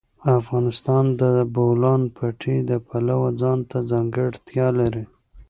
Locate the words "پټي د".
2.15-2.71